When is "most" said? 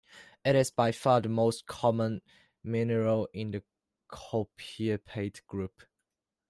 1.29-1.67